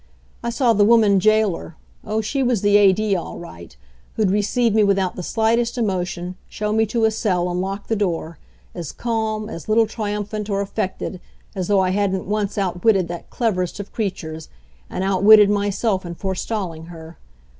[0.41, 3.77] I saw the woman jailer oh, she was the A.D., all right,
[4.15, 7.95] who'd receive me without the slightest emotion, show me to a cell and lock the
[7.95, 8.39] door,
[8.73, 11.21] as calm, as little triumphant or affected,
[11.53, 14.49] as though I hadn't once outwitted that cleverest of creatures
[14.89, 17.19] and outwitted myself in forestalling her.